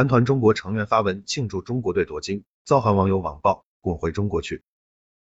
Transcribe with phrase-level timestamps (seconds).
[0.00, 4.62] 韩团中国成员发文庆祝中国队夺金，遭韩网友网暴，滚回中国去。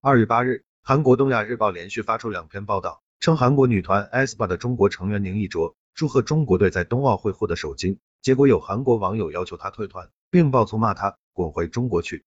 [0.00, 12.24] 二月八日，韩国东亚日报连续发出两篇报道，称韩国女团 aespa 的中国成员宁艺卓祝贺中国队在冬奥会获得首金，结果有韩国网友要求她退团，并爆粗骂她滚回中国去。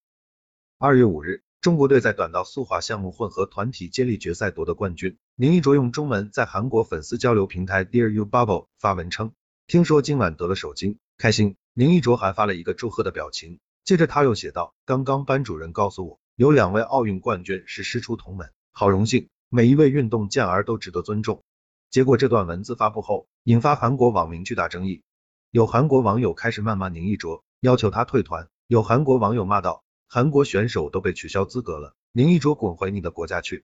[0.77, 9.31] 二月五日，中国队在短道速滑项目混合团体接力决赛夺得冠军，宁艺卓用中文在韩国粉丝交流平台 Dear You Bubble 发文称，
[9.67, 11.55] 听说今晚得了首金，开心。
[11.73, 16.19] 宁艺卓还发了一个祝贺的表情，接着他又写道，刚刚班主任告诉我。
[16.35, 21.43] 有两位奥运冠军是师出同门，好荣幸，每一位运动健儿都值得尊重。
[21.89, 25.03] 结果这段文字发布后，引发韩国网民巨大争议，
[25.51, 33.63] 有韩国网友开始谩骂宁艺卓，要求他退团；有韩国网友骂道，韩国选手都被取消资格了，宁艺卓滚回你的国家去。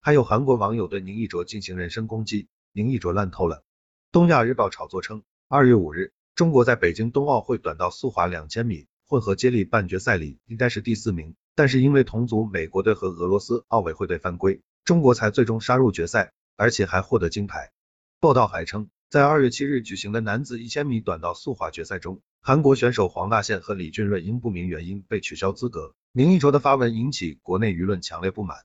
[0.00, 3.64] 还有韩国网友对宁艺卓进行人身攻击，宁艺卓烂透了。
[4.12, 11.34] 东亚日报炒作称，二月五日，中国在北京冬奥会短道速滑两千米混合接力半决赛里应该是第四名。
[11.56, 17.72] 但是因为同组美国队和俄罗斯奥委会队犯规，中国才最终杀入决赛，而且还获得金牌。
[18.20, 25.96] 报道还称，在二月七日举行的男子一千米短道速滑决赛中，韩国选手黄大宪和李俊瑞因不明原因被取消资格。
[26.12, 28.58] 宁艺卓的发文引起国内舆论强烈不满。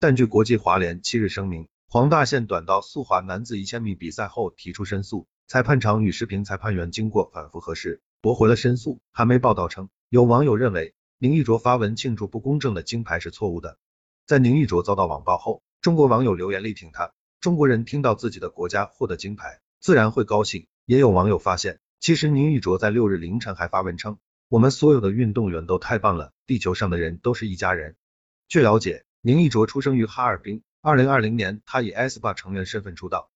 [0.00, 9.02] 但据国际滑联七日声明，黄大宪短道速滑男子一千米比赛后提出申诉，裁判长与视频裁判员经过反复核实，驳回了申诉。
[9.12, 10.94] 韩媒报道称，有网友认为。
[11.18, 13.76] 宁艺卓发文庆祝不公正的金牌是错误的。
[14.26, 17.12] 在宁艺卓遭到网暴后，中国网友留言力挺他。
[17.38, 20.68] 中国人听到自己的国家获得金牌，自然会高兴。
[20.86, 24.16] 也有网友发现，其实宁艺卓在六日凌晨还发文称，
[24.48, 27.96] 我们所有的运动员都太棒了，地球上的人都是一家人。
[28.48, 33.28] 据了解，宁艺卓出生于哈尔滨，二零二零年他以 aespa 成员身份出道，